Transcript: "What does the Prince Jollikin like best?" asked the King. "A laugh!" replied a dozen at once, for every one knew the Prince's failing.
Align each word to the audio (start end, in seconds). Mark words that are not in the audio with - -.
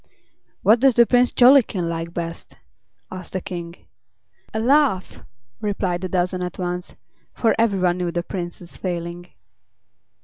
"What 0.63 0.79
does 0.79 0.95
the 0.95 1.05
Prince 1.05 1.31
Jollikin 1.31 1.87
like 1.87 2.11
best?" 2.11 2.57
asked 3.11 3.33
the 3.33 3.39
King. 3.39 3.75
"A 4.51 4.59
laugh!" 4.59 5.23
replied 5.59 6.03
a 6.03 6.09
dozen 6.09 6.41
at 6.41 6.57
once, 6.57 6.95
for 7.35 7.53
every 7.59 7.77
one 7.77 7.99
knew 7.99 8.09
the 8.11 8.23
Prince's 8.23 8.77
failing. 8.77 9.27